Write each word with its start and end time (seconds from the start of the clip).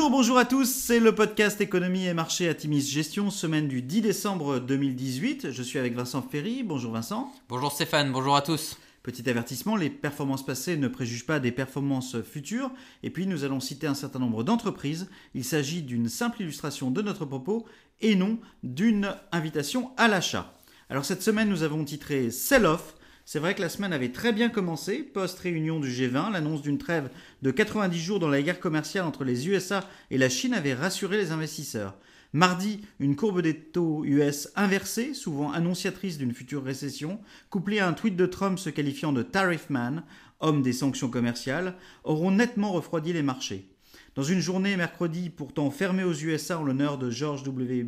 Bonjour, 0.00 0.16
bonjour 0.16 0.38
à 0.38 0.46
tous, 0.46 0.64
c'est 0.64 0.98
le 0.98 1.14
podcast 1.14 1.60
Économie 1.60 2.06
et 2.06 2.14
Marché 2.14 2.48
à 2.48 2.54
Timis 2.54 2.80
Gestion, 2.80 3.28
semaine 3.28 3.68
du 3.68 3.82
10 3.82 4.00
décembre 4.00 4.58
2018. 4.58 5.50
Je 5.50 5.62
suis 5.62 5.78
avec 5.78 5.94
Vincent 5.94 6.22
Ferry. 6.22 6.62
Bonjour 6.62 6.92
Vincent. 6.92 7.30
Bonjour 7.50 7.70
Stéphane, 7.70 8.10
bonjour 8.10 8.34
à 8.34 8.40
tous. 8.40 8.78
Petit 9.02 9.28
avertissement, 9.28 9.76
les 9.76 9.90
performances 9.90 10.46
passées 10.46 10.78
ne 10.78 10.88
préjugent 10.88 11.26
pas 11.26 11.38
des 11.38 11.52
performances 11.52 12.16
futures. 12.22 12.70
Et 13.02 13.10
puis 13.10 13.26
nous 13.26 13.44
allons 13.44 13.60
citer 13.60 13.86
un 13.86 13.94
certain 13.94 14.20
nombre 14.20 14.42
d'entreprises. 14.42 15.10
Il 15.34 15.44
s'agit 15.44 15.82
d'une 15.82 16.08
simple 16.08 16.40
illustration 16.40 16.90
de 16.90 17.02
notre 17.02 17.26
propos 17.26 17.66
et 18.00 18.16
non 18.16 18.38
d'une 18.62 19.14
invitation 19.32 19.90
à 19.98 20.08
l'achat. 20.08 20.54
Alors 20.88 21.04
cette 21.04 21.22
semaine, 21.22 21.50
nous 21.50 21.62
avons 21.62 21.84
titré 21.84 22.30
Sell-off 22.30 22.94
c'est 23.32 23.38
vrai 23.38 23.54
que 23.54 23.60
la 23.60 23.68
semaine 23.68 23.92
avait 23.92 24.10
très 24.10 24.32
bien 24.32 24.48
commencé, 24.48 25.04
post-réunion 25.04 25.78
du 25.78 25.88
G20, 25.88 26.32
l'annonce 26.32 26.62
d'une 26.62 26.78
trêve 26.78 27.10
de 27.42 27.52
90 27.52 27.96
jours 27.96 28.18
dans 28.18 28.28
la 28.28 28.42
guerre 28.42 28.58
commerciale 28.58 29.04
entre 29.04 29.22
les 29.22 29.48
USA 29.48 29.88
et 30.10 30.18
la 30.18 30.28
Chine 30.28 30.52
avait 30.52 30.74
rassuré 30.74 31.16
les 31.16 31.30
investisseurs. 31.30 31.96
Mardi, 32.32 32.80
une 32.98 33.14
courbe 33.14 33.40
des 33.40 33.54
taux 33.54 34.04
US 34.04 34.48
inversée, 34.56 35.14
souvent 35.14 35.52
annonciatrice 35.52 36.18
d'une 36.18 36.34
future 36.34 36.64
récession, 36.64 37.20
couplée 37.50 37.78
à 37.78 37.86
un 37.86 37.92
tweet 37.92 38.16
de 38.16 38.26
Trump 38.26 38.58
se 38.58 38.68
qualifiant 38.68 39.12
de 39.12 39.22
Tariff 39.22 39.70
Man, 39.70 40.02
homme 40.40 40.62
des 40.62 40.72
sanctions 40.72 41.08
commerciales, 41.08 41.76
auront 42.02 42.32
nettement 42.32 42.72
refroidi 42.72 43.12
les 43.12 43.22
marchés. 43.22 43.68
Dans 44.16 44.24
une 44.24 44.40
journée 44.40 44.76
mercredi 44.76 45.30
pourtant 45.30 45.70
fermée 45.70 46.02
aux 46.02 46.14
USA 46.14 46.58
en 46.58 46.64
l'honneur 46.64 46.98
de 46.98 47.10
George 47.10 47.44
W. 47.44 47.86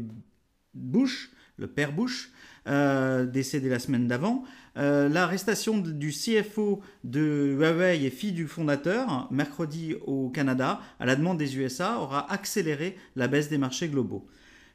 Bush, 0.73 1.33
le 1.57 1.67
père 1.67 1.93
Bush, 1.93 2.31
euh, 2.69 3.27
décédé 3.27 3.69
la 3.69 3.81
semaine 3.81 4.07
d'avant. 4.07 4.45
Euh, 4.79 5.09
l'arrestation 5.09 5.79
du 5.79 6.11
CFO 6.11 6.81
de 7.05 7.55
Huawei 7.59 8.05
et 8.05 8.11
fille 8.11 8.33
du 8.33 8.47
fondateur, 8.47 9.29
mercredi 9.31 9.97
au 10.07 10.31
Canada, 10.31 10.81
à 10.99 11.05
la 11.05 11.15
demande 11.15 11.39
des 11.39 11.59
USA, 11.59 11.99
aura 11.99 12.31
accéléré 12.33 12.97
la 13.15 13.29
baisse 13.29 13.51
des 13.51 13.59
marchés 13.59 13.89
globaux. 13.89 14.27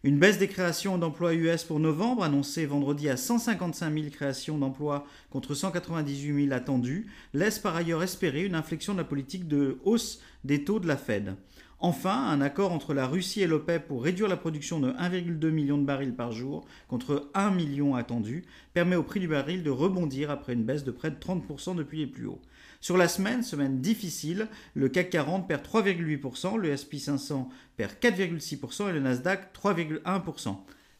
Une 0.03 0.19
baisse 0.19 0.37
des 0.37 0.47
créations 0.47 0.99
d'emplois 0.99 1.33
US 1.33 1.63
pour 1.63 1.79
novembre, 1.79 2.23
annoncée 2.23 2.67
vendredi 2.67 3.09
à 3.09 3.17
155 3.17 3.91
000 3.91 4.09
créations 4.11 4.59
d'emplois 4.59 5.07
contre 5.31 5.55
198 5.55 6.45
000 6.45 6.55
attendues, 6.55 7.07
laisse 7.33 7.57
par 7.57 7.75
ailleurs 7.75 8.03
espérer 8.03 8.45
une 8.45 8.53
inflexion 8.53 8.93
de 8.93 8.99
la 8.99 9.03
politique 9.03 9.47
de 9.47 9.79
hausse 9.83 10.21
des 10.43 10.63
taux 10.63 10.79
de 10.79 10.87
la 10.87 10.97
Fed. 10.97 11.35
Enfin, 11.79 12.27
un 12.29 12.41
accord 12.41 12.71
entre 12.71 12.95
la 12.95 13.05
Russie 13.05 13.41
et 13.41 13.47
l'OPEP 13.47 13.87
pour 13.87 14.03
réduire 14.03 14.27
la 14.27 14.35
production 14.35 14.79
de 14.79 14.91
1,2 14.93 15.49
million 15.51 15.77
de 15.77 15.85
barils 15.85 16.15
par 16.15 16.31
jour 16.31 16.65
contre 16.87 17.29
1 17.35 17.51
million 17.51 17.93
attendu 17.93 18.45
permet 18.73 18.95
au 18.95 19.03
prix 19.03 19.19
du 19.19 19.27
baril 19.27 19.61
de 19.61 19.69
rebondir 19.69 20.31
après 20.31 20.53
une 20.53 20.63
baisse 20.63 20.83
de 20.83 20.89
près 20.89 21.11
de 21.11 21.17
30% 21.17 21.75
depuis 21.75 21.99
les 21.99 22.07
plus 22.07 22.25
hauts. 22.25 22.41
Sur 22.81 22.97
la 22.97 23.07
semaine, 23.07 23.43
semaine 23.43 23.79
difficile, 23.79 24.47
le 24.73 24.89
CAC 24.89 25.11
40 25.11 25.47
perd 25.47 25.63
3,8%, 25.63 26.57
le 26.57 26.75
SP 26.75 26.97
500 26.97 27.47
perd 27.75 27.91
4,6% 28.01 28.89
et 28.89 28.93
le 28.93 28.99
Nasdaq 28.99 29.53
3,1%. 29.53 30.55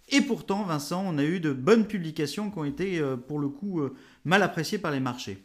Et 0.09 0.21
pourtant, 0.21 0.63
Vincent, 0.63 1.03
on 1.05 1.17
a 1.17 1.23
eu 1.23 1.39
de 1.39 1.53
bonnes 1.53 1.87
publications 1.87 2.51
qui 2.51 2.59
ont 2.59 2.65
été 2.65 2.99
euh, 2.99 3.17
pour 3.17 3.39
le 3.39 3.49
coup 3.49 3.81
euh, 3.81 3.95
mal 4.25 4.43
appréciées 4.43 4.77
par 4.77 4.91
les 4.91 4.99
marchés. 4.99 5.43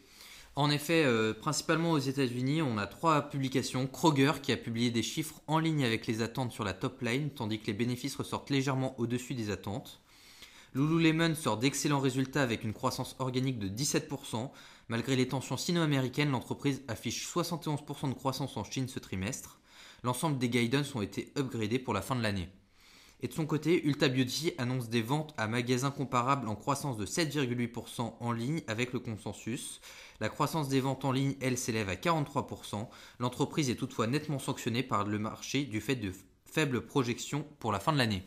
En 0.55 0.69
effet, 0.69 1.03
euh, 1.03 1.33
principalement 1.33 1.91
aux 1.91 1.99
États-Unis, 1.99 2.61
on 2.61 2.77
a 2.77 2.85
trois 2.85 3.23
publications. 3.23 3.87
Kroger 3.87 4.33
qui 4.43 4.51
a 4.51 4.57
publié 4.57 4.91
des 4.91 5.01
chiffres 5.01 5.41
en 5.47 5.57
ligne 5.57 5.83
avec 5.83 6.05
les 6.05 6.21
attentes 6.21 6.51
sur 6.51 6.63
la 6.63 6.73
top 6.73 7.01
line, 7.01 7.31
tandis 7.31 7.59
que 7.59 7.67
les 7.67 7.73
bénéfices 7.73 8.15
ressortent 8.15 8.51
légèrement 8.51 8.93
au-dessus 8.99 9.33
des 9.33 9.49
attentes. 9.49 9.99
Lululemon 10.75 11.33
sort 11.33 11.57
d'excellents 11.57 11.99
résultats 11.99 12.43
avec 12.43 12.63
une 12.63 12.73
croissance 12.73 13.15
organique 13.17 13.57
de 13.57 13.67
17%. 13.67 14.51
Malgré 14.89 15.15
les 15.15 15.27
tensions 15.27 15.57
sino-américaines, 15.57 16.29
l'entreprise 16.29 16.83
affiche 16.87 17.27
71% 17.27 18.09
de 18.09 18.13
croissance 18.13 18.55
en 18.55 18.63
Chine 18.63 18.87
ce 18.87 18.99
trimestre. 18.99 19.59
L'ensemble 20.03 20.37
des 20.37 20.49
guidance 20.49 20.93
ont 20.93 21.01
été 21.01 21.31
upgradés 21.35 21.79
pour 21.79 21.95
la 21.95 22.01
fin 22.03 22.15
de 22.15 22.21
l'année. 22.21 22.49
Et 23.23 23.29
de 23.29 23.33
son 23.33 23.45
côté, 23.45 23.85
Ulta 23.85 24.09
Beauty 24.09 24.51
annonce 24.57 24.89
des 24.89 25.01
ventes 25.01 25.33
à 25.37 25.47
magasins 25.47 25.91
comparables 25.91 26.49
en 26.49 26.55
croissance 26.55 26.97
de 26.97 27.05
7,8% 27.05 28.15
en 28.19 28.31
ligne 28.33 28.61
avec 28.67 28.91
le 28.91 28.99
consensus. 28.99 29.79
La 30.19 30.27
croissance 30.27 30.67
des 30.67 30.81
ventes 30.81 31.05
en 31.05 31.13
ligne, 31.13 31.35
elle, 31.39 31.57
s'élève 31.57 31.87
à 31.87 31.95
43%. 31.95 32.85
L'entreprise 33.19 33.69
est 33.69 33.75
toutefois 33.75 34.07
nettement 34.07 34.39
sanctionnée 34.39 34.83
par 34.83 35.05
le 35.05 35.19
marché 35.19 35.63
du 35.63 35.79
fait 35.79 35.95
de 35.95 36.11
faibles 36.45 36.81
projections 36.81 37.45
pour 37.59 37.71
la 37.71 37.79
fin 37.79 37.93
de 37.93 37.97
l'année. 37.97 38.23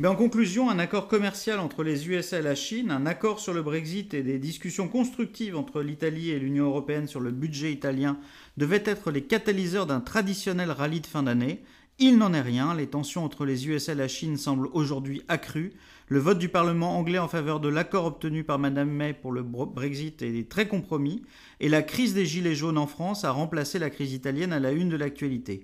Mais 0.00 0.08
en 0.08 0.16
conclusion, 0.16 0.68
un 0.68 0.80
accord 0.80 1.06
commercial 1.06 1.60
entre 1.60 1.84
les 1.84 2.08
USA 2.08 2.40
et 2.40 2.42
la 2.42 2.56
Chine, 2.56 2.90
un 2.90 3.06
accord 3.06 3.38
sur 3.38 3.54
le 3.54 3.62
Brexit 3.62 4.14
et 4.14 4.24
des 4.24 4.40
discussions 4.40 4.88
constructives 4.88 5.56
entre 5.56 5.80
l'Italie 5.80 6.30
et 6.30 6.40
l'Union 6.40 6.64
européenne 6.64 7.06
sur 7.06 7.20
le 7.20 7.30
budget 7.30 7.72
italien 7.72 8.18
devaient 8.56 8.82
être 8.84 9.12
les 9.12 9.22
catalyseurs 9.22 9.86
d'un 9.86 10.00
traditionnel 10.00 10.72
rallye 10.72 11.02
de 11.02 11.06
fin 11.06 11.22
d'année. 11.22 11.62
Il 11.98 12.18
n'en 12.18 12.32
est 12.32 12.40
rien, 12.40 12.74
les 12.74 12.86
tensions 12.86 13.24
entre 13.24 13.44
les 13.44 13.68
USA 13.68 13.92
et 13.92 13.94
la 13.94 14.08
Chine 14.08 14.36
semblent 14.36 14.70
aujourd'hui 14.72 15.22
accrues. 15.28 15.74
Le 16.08 16.18
vote 16.18 16.38
du 16.38 16.48
Parlement 16.48 16.98
anglais 16.98 17.18
en 17.18 17.28
faveur 17.28 17.60
de 17.60 17.68
l'accord 17.68 18.06
obtenu 18.06 18.44
par 18.44 18.58
Mme 18.58 18.90
May 18.90 19.12
pour 19.12 19.30
le 19.30 19.42
Brexit 19.42 20.22
est 20.22 20.48
très 20.48 20.66
compromis, 20.66 21.22
et 21.60 21.68
la 21.68 21.82
crise 21.82 22.14
des 22.14 22.26
Gilets 22.26 22.54
jaunes 22.54 22.78
en 22.78 22.86
France 22.86 23.24
a 23.24 23.30
remplacé 23.30 23.78
la 23.78 23.90
crise 23.90 24.14
italienne 24.14 24.52
à 24.52 24.58
la 24.58 24.72
une 24.72 24.88
de 24.88 24.96
l'actualité. 24.96 25.62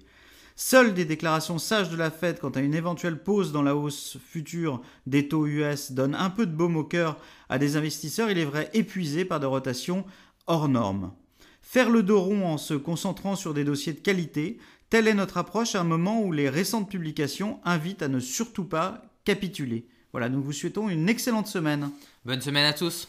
Seules 0.55 0.93
des 0.93 1.05
déclarations 1.05 1.59
sages 1.59 1.89
de 1.89 1.97
la 1.97 2.11
Fed 2.11 2.41
quant 2.41 2.51
à 2.51 2.61
une 2.61 2.75
éventuelle 2.75 3.23
pause 3.23 3.53
dans 3.53 3.63
la 3.63 3.77
hausse 3.77 4.19
future 4.19 4.83
des 5.07 5.29
taux 5.29 5.47
US 5.47 5.93
donnent 5.93 6.17
un 6.17 6.31
peu 6.31 6.47
de 6.47 6.55
baume 6.55 6.77
au 6.77 6.85
cœur 6.85 7.17
à 7.49 7.59
des 7.59 7.77
investisseurs, 7.77 8.31
il 8.31 8.39
est 8.39 8.45
vrai 8.45 8.69
épuisés 8.75 9.25
par 9.25 9.41
des 9.41 9.47
rotations 9.47 10.05
hors 10.47 10.69
normes. 10.69 11.13
Faire 11.63 11.91
le 11.91 12.03
dos 12.03 12.21
rond 12.21 12.47
en 12.47 12.59
se 12.59 12.75
concentrant 12.75 13.37
sur 13.37 13.53
des 13.53 13.63
dossiers 13.63 13.93
de 13.93 14.01
qualité, 14.01 14.59
Telle 14.91 15.07
est 15.07 15.15
notre 15.15 15.37
approche 15.37 15.75
à 15.75 15.81
un 15.81 15.85
moment 15.85 16.23
où 16.23 16.33
les 16.33 16.49
récentes 16.49 16.89
publications 16.89 17.61
invitent 17.65 18.03
à 18.03 18.09
ne 18.09 18.21
surtout 18.21 18.65
pas 18.65 19.03
capituler. 19.25 19.87
Voilà, 20.13 20.31
nous 20.31 20.43
vous 20.43 20.53
souhaitons 20.53 20.89
une 20.89 21.11
excellente 21.11 21.47
semaine. 21.47 21.91
Bonne 22.25 22.41
semaine 22.41 22.65
à 22.65 22.73
tous. 22.73 23.09